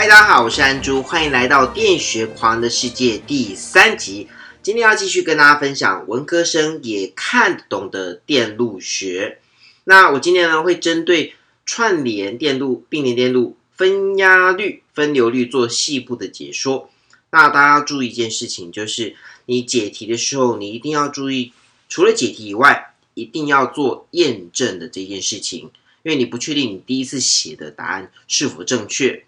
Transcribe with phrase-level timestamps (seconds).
[0.00, 4.28] 嗨，大家好，我是安珠，欢迎来到电学狂的世界第三集。
[4.62, 9.40] 今天要继续跟大家分享文科生也看得懂的电路学。
[9.84, 11.34] 那我今天呢会针对
[11.66, 16.88] 串联电路、并联电路、分压率、分流率做细部的解说。
[17.30, 21.52] 那大家要注意一件事情，就是你解题的时候，你一定要注意，
[21.90, 25.70] 除了解题以外，一定要做验证的这件事情，
[26.02, 29.24] 因为你不确定你第一次写的答案是否正确。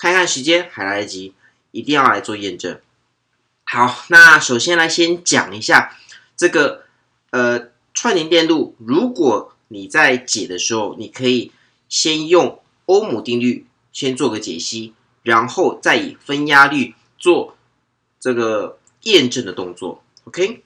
[0.00, 1.34] 看看时间还来得及，
[1.72, 2.80] 一定要来做验证。
[3.64, 5.94] 好，那首先来先讲一下
[6.38, 6.86] 这个
[7.28, 8.74] 呃串联电路。
[8.78, 11.52] 如果你在解的时候，你可以
[11.90, 17.58] 先用欧姆定律先做个解析，然后再以分压率做
[18.18, 20.02] 这个验证的动作。
[20.24, 20.64] OK？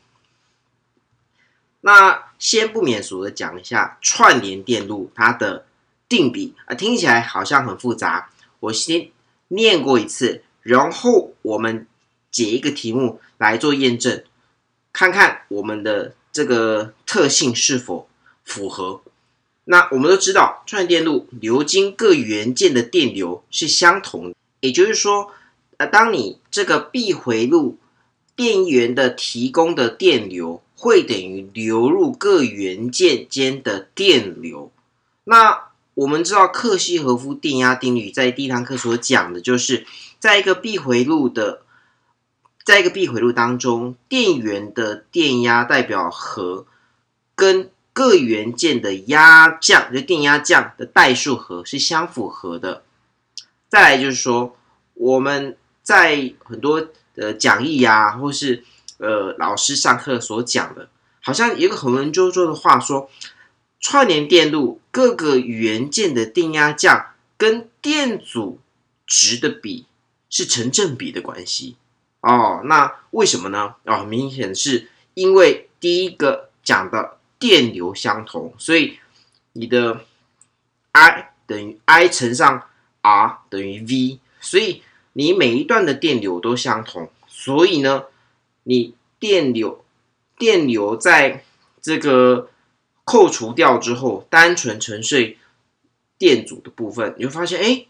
[1.80, 5.66] 那先不免俗的讲一下串联电路它的
[6.08, 8.30] 定比啊，听起来好像很复杂。
[8.60, 9.10] 我先
[9.55, 11.86] 念过一次，然后我们。
[12.34, 14.24] 解一个题目来做验证，
[14.92, 18.08] 看看我们的这个特性是否
[18.42, 19.02] 符合。
[19.66, 25.30] 那我们都知道，串电路流经各元件的电流是相同，也就是说，
[25.77, 27.78] 呃，当你这个闭回路
[28.34, 34.72] 电源的提供的电流会等于流入各元件间的电流。
[35.22, 39.87] 那我们知道克西和夫电压定律在第一堂课所讲的就是
[40.19, 41.62] 在一个闭回路的。
[42.64, 46.65] 在一个闭回路当中，电源的电压代表和
[47.34, 52.83] 跟各元件的压降，就电压降的代数和是相符合的。
[53.69, 54.56] 再来就是说，
[54.95, 58.65] 我们在很多的讲义呀，或是
[58.97, 60.89] 呃老师上课所讲的，
[61.20, 63.11] 好像一个很文绉绉的话说，
[63.84, 68.58] 串联电路各个元件的电压降跟电阻
[69.06, 69.84] 值的比
[70.30, 71.76] 是成正比的关系。
[72.22, 73.75] 哦，那为什么呢？
[73.84, 78.98] 哦，明显是因为第一个讲的电流相同，所以
[79.53, 80.00] 你的
[80.92, 82.66] I 等于 I 乘上
[83.03, 84.82] R 等于 V，所以
[85.12, 88.04] 你每一段的电流都相同，所以呢，
[88.62, 89.84] 你电流
[90.38, 91.44] 电流在
[91.82, 92.48] 这个
[93.04, 95.38] 扣除掉之后，单纯沉睡
[96.19, 97.87] 电阻的部分，你会发现，哎，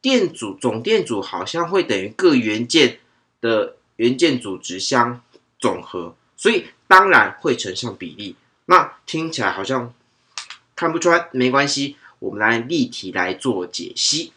[0.00, 2.98] 电阻总电阻好像会等于各元件。
[3.42, 5.20] 的元件组织相
[5.58, 8.36] 总和，所以当然会成上比例。
[8.66, 9.92] 那听起来好像
[10.76, 14.32] 看不穿，没关系，我们来例题来做解析。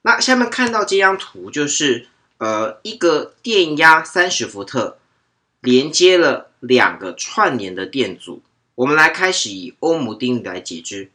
[0.00, 2.08] 那下面看到这张图，就是
[2.38, 4.96] 呃一个电压三十伏特
[5.60, 8.40] 连接了两个串联的电阻。
[8.76, 11.10] 我们来开始以欧姆定律来解之。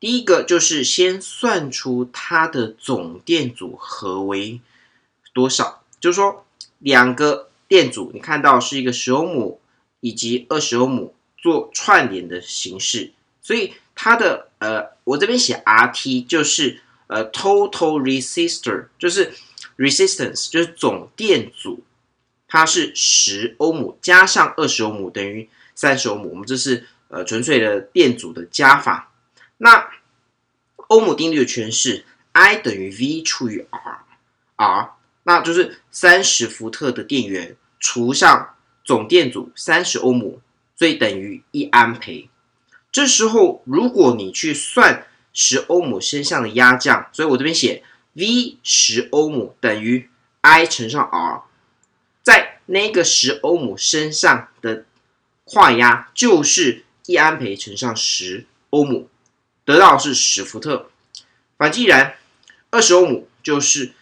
[0.00, 4.60] 第一个就是先算出它的总电阻和为
[5.32, 5.82] 多少。
[5.98, 6.46] 就是说，
[6.78, 9.60] 两个电阻，你看到是一个十欧姆
[10.00, 19.32] 以及二十欧姆做串联的形式，所以它的呃，我这边写 RT 就是呃 total resistor，就是
[19.76, 21.82] resistance 就是总电阻，
[22.46, 29.12] 它是十欧姆加上二十欧姆等于三十欧姆，我们这是呃纯粹的电阻的加法。
[29.58, 29.88] 那
[30.88, 34.90] 欧姆定律的诠释，I 等于 V 除以 R，R。
[35.22, 38.54] 那就是三十伏特的电源除上
[38.84, 40.40] 总电阻三十欧姆，
[40.76, 42.30] 所以等于一安培。
[42.92, 47.82] 这时候，如果你去算十欧姆身上的压降，所以我这边写
[48.14, 50.08] V 十欧姆等于
[50.40, 51.42] I 乘上 R，
[52.22, 54.84] 在那个十欧姆身上的
[55.46, 59.08] 跨压就是一安培乘上十欧姆，
[59.64, 60.90] 得到是十伏特。
[61.56, 62.16] 反既然
[62.70, 63.92] 二十欧姆就是。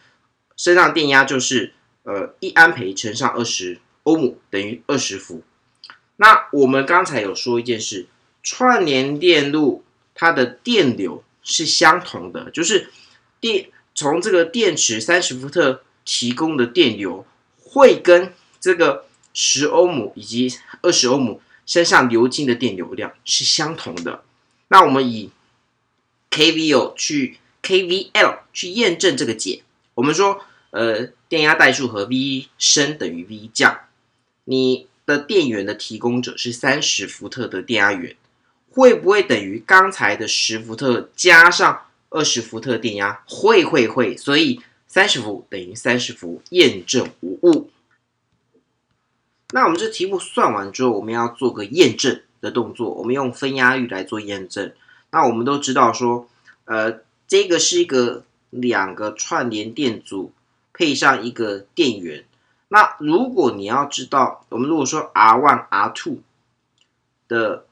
[0.56, 1.72] 身上电压就是
[2.04, 5.43] 呃一安培乘上二十欧姆等于二十伏。
[6.15, 8.06] 那我们刚才有说一件事，
[8.41, 9.83] 串联电路
[10.15, 12.89] 它的电流是相同的，就是
[13.41, 17.27] 电从这个电池三十伏特提供的电流
[17.59, 20.51] 会跟这个十欧姆以及
[20.81, 24.22] 二十欧姆身上流经的电流量是相同的。
[24.69, 25.31] 那我们以
[26.31, 29.63] KVL 去 KVL 去验证这个解。
[29.95, 30.41] 我们说，
[30.71, 33.81] 呃，电压代数和 V 升等于 V 降。
[34.45, 38.16] 你的电源的提供者是三十伏特的电压源，
[38.71, 43.22] 会不会等于刚才的十伏特加上二十伏特电压？
[43.27, 47.71] 会会会，所以三十伏等于三十伏，验证无误。
[49.54, 54.72] 那我们这题目算完之后，我们要做个验证的动作，我们用分压率来做验证。
[55.12, 56.28] 那我们都知道说，
[56.65, 58.24] 呃，这个是一个。
[58.56, 60.30] 两个串联电阻
[60.72, 62.24] 配上一个电源。
[62.68, 66.18] 那如果你要知道，我们如果说 R one R two
[67.27, 67.66] 的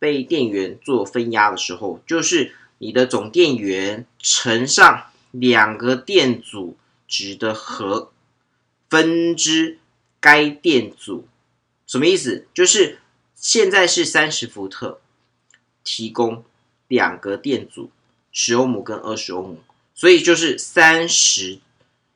[0.00, 6.76] 被电源做分压的时候，就是你的总电源乘上两个电阻
[7.06, 8.10] 值的和
[8.90, 9.78] 分之
[10.24, 11.28] 该电阻，
[11.86, 12.46] 什么意思？
[12.54, 12.98] 就是
[13.34, 14.98] 现在是三十伏特，
[15.84, 16.42] 提供
[16.88, 17.90] 两个电阻，
[18.32, 19.62] 十欧姆跟二十欧姆，
[19.94, 21.58] 所以就是三十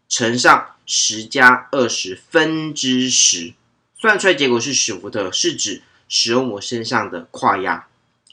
[0.09, 3.53] 乘上十加二十分之十，
[3.95, 7.89] 算出来结果是十伏特，是指十欧姆身上的跨压。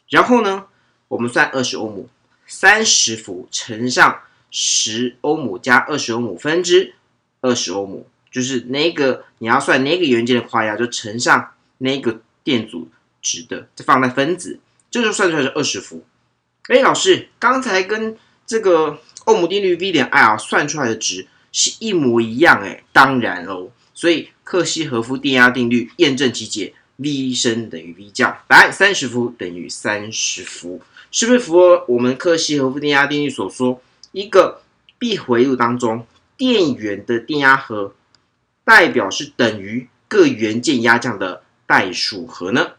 [0.08, 0.68] 然后呢，
[1.10, 2.08] 我们算二十欧姆，
[2.48, 6.96] 三十伏乘上十欧姆加二十欧姆分之
[7.42, 12.90] 二十欧姆，就是那个你要算那个元件的跨压，就乘上那个电阻
[13.22, 14.60] 值的，再放在分子，
[14.92, 16.04] 这就算出来是二十伏。
[16.68, 23.72] 哎，老师，刚才跟这个欧姆定律 V 点 I 啊算出来的值是一模一样，哎，当然喽。
[23.94, 26.74] 所以克西和夫电压定律验证其解。
[26.98, 33.82] V 升等于 V 降，答案三十伏等于三十伏，是不是符合我们克西和夫电压定律所说，
[34.14, 34.62] 一个
[34.98, 37.94] 闭回路当中电源的电压和
[38.66, 42.74] 代表是等于各元件压降的代数和呢？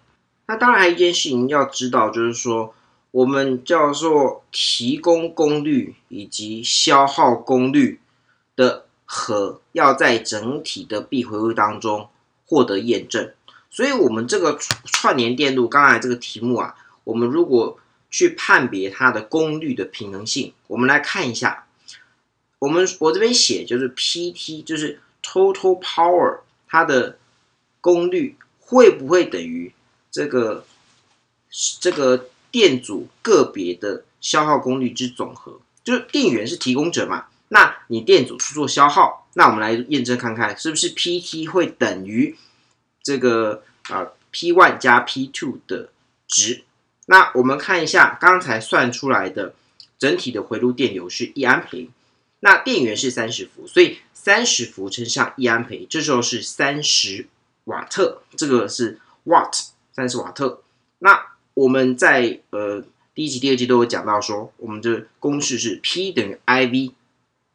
[0.47, 2.75] 那当然一件事情要知道，就是说
[3.13, 8.01] 我们叫做提供功率以及消耗功率
[8.55, 12.09] 的和要在整体的闭回路当中
[12.45, 13.33] 获得验证。
[13.71, 16.75] 所以，我们这个串联电路，刚才这个题目啊，
[17.05, 17.79] 我们如果
[18.11, 21.67] 去判别它的功率的平衡性，我们来看一下，
[22.61, 27.19] 我们我这边写就是 PT，就是 total power，它的
[27.81, 29.73] 功率会不会等于
[30.11, 30.65] 这个
[31.81, 35.61] 这个电阻个别的消耗功率之总和？
[35.83, 42.37] 就是电源是提供者嘛，那你电阻去做消耗，那我们来验证看看，是不是 PT 会等于？
[43.03, 45.91] 这个啊，P one 加 P two 的
[46.27, 46.65] 值，
[47.07, 49.55] 那我们看一下刚才算出来的
[49.99, 51.89] 整体的回路电流是一安培，
[52.41, 57.29] 那电源是三十伏，所以三十伏乘上一安培，这时候是三十
[57.67, 60.65] 瓦特，这个是 watt 三十瓦特。
[60.99, 62.83] 那我们在呃
[63.15, 66.91] 第一集、第二集都有讲到说，我们的公式是 P 等于 I V，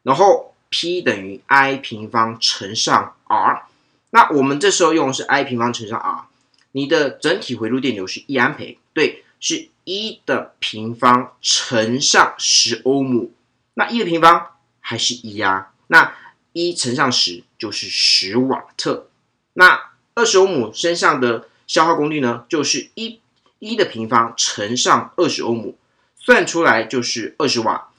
[0.02, 3.66] 然后 P 等于 I 平方乘上 R。
[4.08, 6.24] 那我们这时候用的是 I 平方乘上 R，
[6.70, 13.34] 你的整体回路电流是一安培，对，是一的平方乘上十欧姆，
[13.74, 15.68] 那一的平方还是一呀？
[15.88, 16.14] 那
[16.52, 19.08] 一乘上十就是十瓦特，
[19.54, 23.20] 那二十欧姆身上的消耗功率呢，就是一
[23.58, 25.76] 一的平方乘上二十欧姆，
[26.16, 27.90] 算出来就是二十瓦，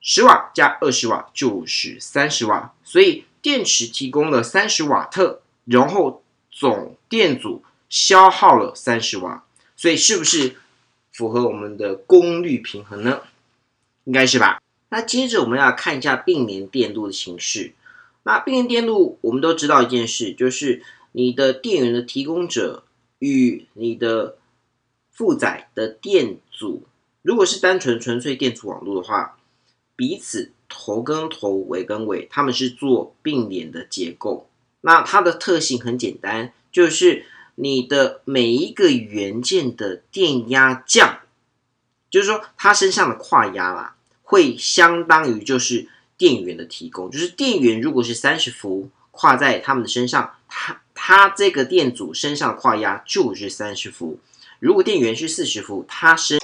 [0.00, 5.42] 十瓦加二十瓦就是三十瓦，所以电池提供了三十瓦特。
[5.66, 9.44] 然后总电阻消耗了三十瓦，
[9.76, 10.56] 所以是不是
[11.12, 13.20] 符合我们的功率平衡呢？
[14.04, 14.60] 应该是吧。
[14.88, 17.74] 那接着我们要看一下并联电路的形式。
[18.22, 20.82] 那并联电路我们都知道一件事，就是
[21.12, 22.84] 你的电源的提供者
[23.18, 24.36] 与你的
[25.10, 26.84] 负载的电阻，
[27.22, 29.38] 如果是单纯纯粹电阻网络的话，
[29.96, 34.48] 彼此头跟头、尾跟尾，他们是做并联的结构。
[34.82, 41.20] 那它的特性很简单，就是你的每一个元件的电压降，
[42.08, 45.88] 就是说它身上的跨压啦，会相当于就是
[46.20, 54.18] 电源的提供，就是电源如果是三十伏跨在他们的身上，它它这个电阻身上的跨压就是三十伏。
[54.58, 56.38] 如果电源是四十伏，它身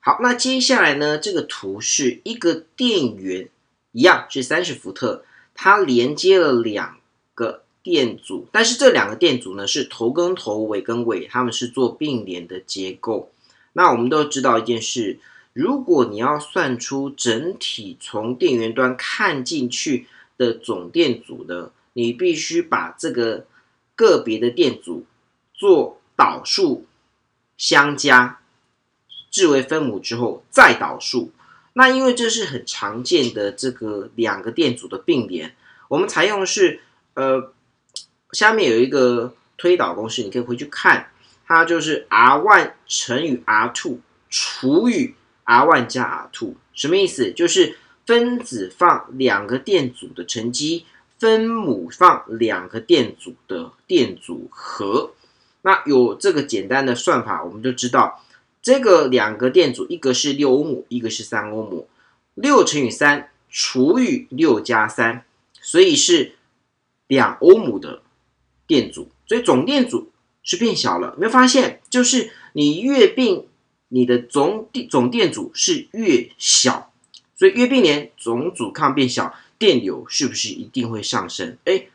[0.00, 3.48] 好，那接下来呢，这个图是一个电源，
[3.92, 5.24] 一样是三十伏特。
[5.54, 6.98] 它连接了两
[7.36, 13.30] 个电阻，但是这两个电阻呢是头跟头、尾跟尾，它们是做并联的结构。
[13.74, 15.20] 那我们都知道一件事：
[15.56, 23.46] 如果你要算出整体从电源端看进去的总电阻的，你必须把这个
[23.94, 25.06] 个别的电阻
[25.54, 26.84] 做导数
[27.56, 28.40] 相加，
[29.30, 31.32] 置为分母之后再导数。
[31.72, 35.56] 那因为这是很常见的这个两个电阻的并联，
[35.88, 36.80] 我们采用的是
[37.14, 37.54] 呃，
[38.32, 41.10] 下面有一个推导公式，你可以回去看，
[41.46, 45.14] 它就是 R one 乘以 R two 除以
[45.46, 47.32] R one 加 R two，什么意思？
[47.32, 50.84] 就是分子放两个电阻的乘积，
[51.18, 55.12] 分母放两个电阻的电阻和。
[55.62, 58.22] 那有这个简单的算法，我们就知道。
[58.60, 61.88] 这个两个电阻，一个是六欧姆，一个是三欧姆。
[62.34, 65.24] 六乘以三除以六加三，
[65.60, 66.34] 所以是
[67.06, 68.02] 两欧姆的
[68.66, 70.10] 电阻，所以总电阻
[70.42, 71.12] 是变小了。
[71.14, 71.80] 有没有发现？
[71.88, 73.46] 就是你越并，
[73.88, 76.92] 你的总电总电阻是越小，
[77.36, 81.56] 所以越并联总阻抗变小，电流是不是一定会上升？
[81.64, 81.86] 哎，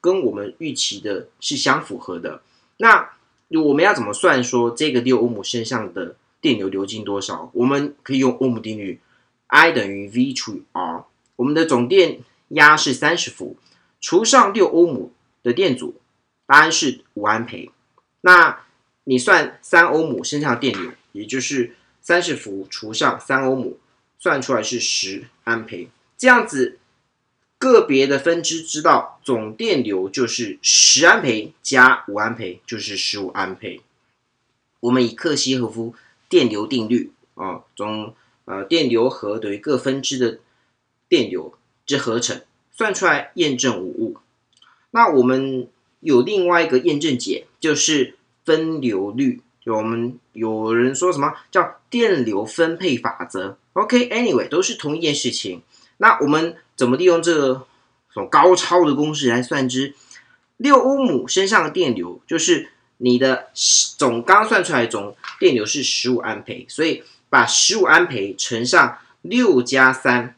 [0.00, 2.42] 跟我们预期的是相符合的。
[2.78, 3.10] 那
[3.48, 7.50] 我们要怎么算说这个六欧姆身上的电流流进多少？
[7.54, 9.00] 我们可以用欧姆定律
[9.48, 11.04] ，I 等于 V 除以 R。
[11.36, 13.56] 我们的总电压是三十伏，
[14.00, 15.96] 除上六欧姆的电阻，
[16.46, 17.70] 答案是五安培。
[18.20, 18.60] 那
[19.04, 23.78] 你算三欧姆身上的电流，也就是三十伏除上三欧姆，
[24.18, 25.88] 算出来是十安培。
[26.18, 26.78] 这样子。
[27.58, 33.80] 个别的分支知道总电流就是十安培加五安培就是十五安培。
[34.80, 35.94] 我们以克西和夫
[36.28, 38.16] 电流定律啊，总
[38.46, 40.40] 呃电流和等于各分支的
[41.08, 42.42] 电流之合成，
[42.72, 44.16] 算出来验证无误。
[44.90, 45.68] 那我们
[46.00, 49.40] 有另外一个验证解，就是分流率。
[49.64, 55.62] 就我们有人说什么叫电流分配法则？OK，Anyway，都是同一件事情。
[55.98, 57.64] 那我们怎么利用这
[58.12, 59.94] 种高超的公式来算之？
[60.56, 63.50] 六欧姆身上的电流就是你的
[63.96, 70.36] 总刚算出来总电流是十五安培，所以把十五安培乘上六加三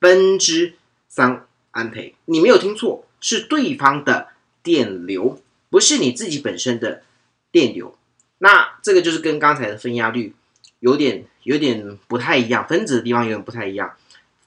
[0.00, 0.74] 分之
[1.08, 4.28] 三安培，你没有听错，是对方的
[4.62, 7.02] 电流，不是你自己本身的
[7.50, 7.96] 电流。
[8.38, 10.34] 那这个就是跟刚才的分压率
[10.80, 13.96] 有点有点不太一样，分子的地方有点不太一样。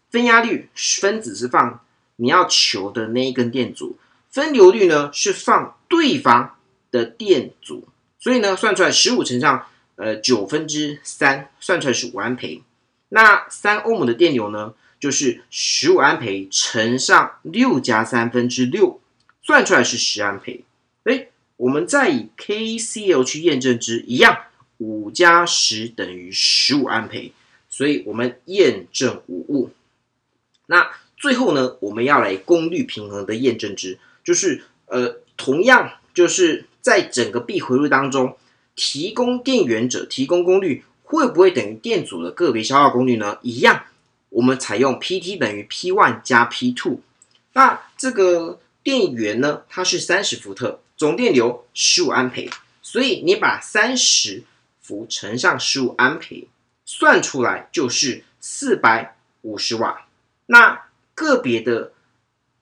[0.10, 0.70] 分压率
[1.01, 1.82] 分子是放
[2.15, 3.98] 你要求的那一根电阻，
[4.29, 6.56] 分流率呢是放对方
[6.91, 7.88] 的电阻，
[8.20, 12.63] 所以呢算出来十五乘上呃九分之三，算出来是五安培。
[13.10, 19.00] 那三欧姆的电流呢，就是十五安培乘上六加三分之六，
[19.41, 20.65] 算出来是十安培。
[21.03, 21.27] 哎，
[21.58, 24.44] 我们再以 KCL 去验证之，一样
[24.78, 27.34] 五加十等于十五安培，
[27.70, 29.72] 所以我们验证无误。
[30.68, 38.38] 那最后呢，我们要来功率平衡的验证值，就是呃，同样就是在整个闭回路当中，
[38.76, 43.40] 提供电源者提供功率会不会等于电阻的个别消耗功率呢？
[43.42, 43.86] 一样，
[44.30, 47.00] 我们采用 PT 等于 P one 加 P two。
[47.54, 52.50] 那这个电源呢，它是三十伏特，总电流十五安培，
[52.82, 54.44] 所以你把三十
[54.82, 56.50] 伏乘上十五安培，
[56.86, 60.08] 算出来就是四百五十瓦。
[60.48, 61.92] 那个别的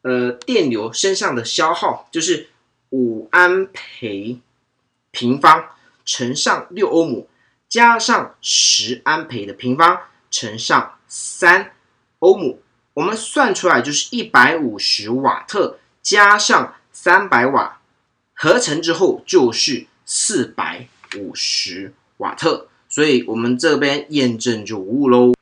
[0.01, 2.49] 呃电流身上的消耗就是
[2.89, 4.39] 五安培
[5.11, 5.69] 平方
[6.03, 7.29] 乘上六欧姆
[7.69, 11.73] 加上十安培的平方乘上三
[12.19, 12.61] 欧姆，
[12.95, 17.79] 我们算出来就是一百五十瓦特加上三百瓦
[18.35, 20.87] 合成之后就是四百
[21.17, 25.33] 五十瓦特，所以我们这边验证就无误喽。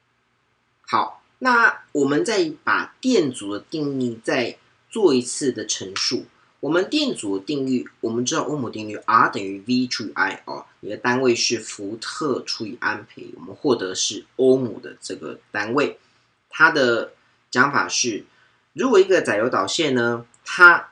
[0.82, 1.20] 好。
[1.40, 4.56] 那我们再把电阻的定义再
[4.90, 6.26] 做一次的陈述。
[6.62, 16.00] 我们电阻的定义，我们知道欧姆定律，R 等于 V 除以 I 哦，你的单位是伏特除以安培，我们获得是欧姆的这个单位。
[16.50, 17.12] 它的
[17.52, 18.24] 讲法是，
[18.72, 20.92] 如果一个载油导线呢，它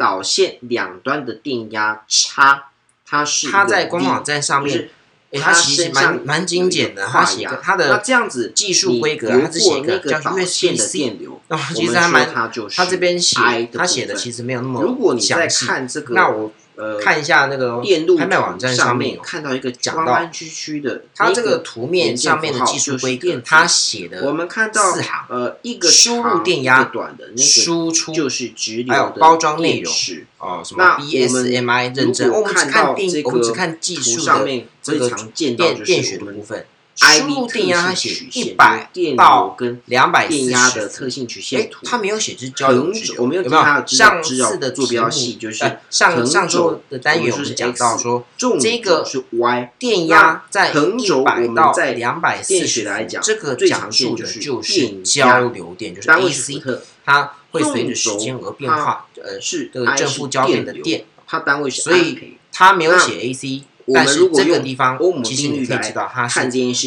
[0.00, 2.70] 导线两端的电压差，
[3.04, 4.88] 它是它在官网站上面。
[5.32, 11.40] 它其实蛮蛮精简的，它写它的那这样子技术规格，它是写一个叫 USB 的电流，
[11.76, 12.32] 其实还蛮
[12.74, 13.36] 它这边写
[13.72, 16.50] 它写的其实没有那么如果你在看这个，那我。
[16.80, 29.92] 呃，看一下那个电路拍卖网站上面看到一个讲到弯曲曲的，它这个图面上面的技术规格，它写的我们看到四行，呃，一个输入电压短的那个输出就是直流，还有包装内容
[30.38, 36.64] 哦，什么 BSMI 认证，我们只看电，我们只看技术上面这个电电学的部分。
[36.96, 39.56] 输入电压它写一百到
[39.86, 43.42] 两百电压的特性曲线图，它没有写是交流值，有没有
[43.86, 48.26] 上次的坐标系就是上上周的单元我们讲到说，
[48.60, 56.62] 这个是 Y 电压在一百到两百四十来讲，这个讲述的就是交流电，就是 AC，
[57.06, 63.62] 它会随着时间而变化，呃，是这个正负交变的电，它单位是所以它没有写 AC。
[63.62, 63.69] 但
[64.06, 66.40] 是这个地方，其实你可以知道，它是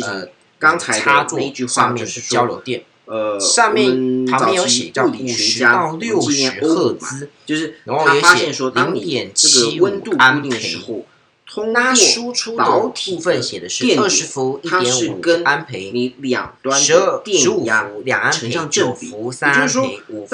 [0.03, 0.27] 呃，
[0.59, 11.05] 刚才插座上面是交流电，呃，上面旁边有写叫五十到六十赫兹，就是然后也写零点七温度固定的时候，
[11.45, 20.25] 通过输出导体部分写的是二十伏一点五安培，你两端十二电压两安培，九伏三安培，五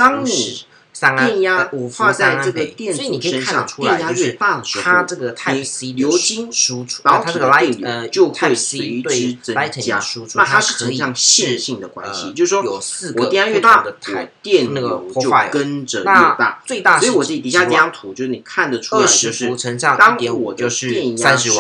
[1.00, 10.02] 电压画在这个电阻身上，电压越大的时候，它这个 Type C 流经输出，导体的电流就会随之增加。
[10.36, 12.64] 那它是呈现线性的关系，就是说，
[13.18, 16.62] 我电压越大，我电流就跟着越大。
[16.66, 19.50] 最大，所以我这底下这张图就是你看得出来，就是
[19.98, 21.52] 当我的电压是。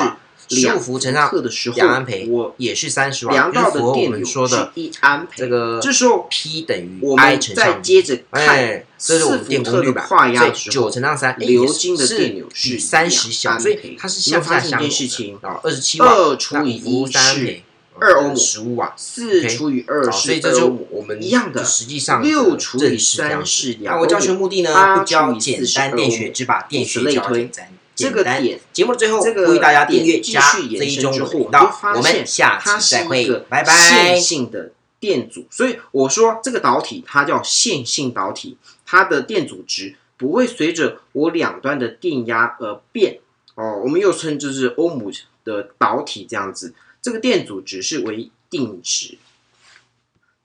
[0.49, 1.31] 十五伏乘上
[1.75, 5.33] 两安培，我也是三十瓦，量到的电流是一安培。
[5.37, 17.61] 这个这时候 P 等于我们再接着看四伏特的跨压的时候，九乘上三，流经的电流是三十小，所以它是向下相件事情啊，二十七瓦，二除以一是
[17.99, 21.63] 二欧姆，十五瓦，四除以二是二欧姆，一样的。
[21.63, 24.97] 实际上六除以三是两那我教学目的呢？
[24.97, 27.67] 不教简单电学，只把电学教简单。
[27.99, 31.77] 这个点，节目的最后，呼吁大家订阅加这一中频道。
[31.95, 33.73] 我们下期再会，拜拜。
[33.73, 43.19] 线性的电阻，所以我说这个导体它叫线性导体，它的电阻值不会随着我两端的电压而变
[43.55, 43.81] 哦。
[43.83, 45.11] 我们又称就是欧姆
[45.43, 49.17] 的导体这样子，这个电阻值是为定值。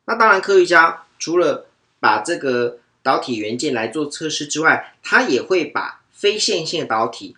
[0.06, 1.66] 那当然，科学家除了
[2.00, 7.36] 把这个导体元件来做测试之外，他也会把非线性导体。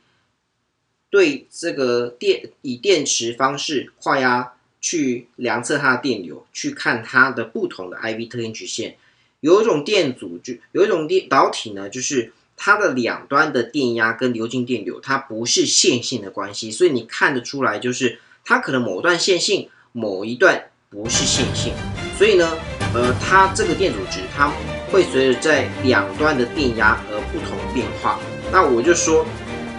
[1.17, 8.97] 对这个电以电池方式跨压去量测它的电流，去看它的不同的 I V 特性曲线。
[9.41, 21.73] 有一种电阻就有一种电导体呢，就是它的两端的电压跟流经电流它不是线性的关系，所以你看得出来就是它可能某段线性，某一段不是线性。
[22.19, 22.47] 所以呢，
[22.93, 24.53] 呃，它这个电阻值它
[24.93, 28.21] 会随着在两端的电压而不同变化。
[28.53, 29.25] 那我就说。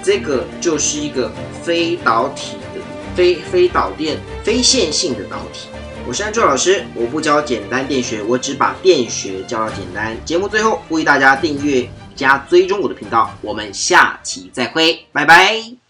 [0.03, 1.31] 这个就是一个
[1.63, 2.81] 非导体的、
[3.15, 5.67] 非非导电、非线性的导体。
[6.07, 10.17] 我是安卓老师，我不教简单电学，我只把电学教到简单。
[10.23, 15.86] 节目最后呼吁大家订阅加追踪我的频道，我们下期再会，拜拜。